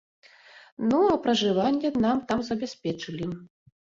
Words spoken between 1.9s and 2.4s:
нам там